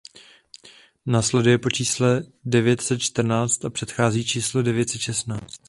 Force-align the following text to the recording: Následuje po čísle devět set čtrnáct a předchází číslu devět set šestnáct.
Následuje 1.05 1.57
po 1.57 1.69
čísle 1.69 2.23
devět 2.45 2.81
set 2.81 3.01
čtrnáct 3.01 3.65
a 3.65 3.69
předchází 3.69 4.25
číslu 4.25 4.61
devět 4.61 4.89
set 4.89 4.99
šestnáct. 5.01 5.59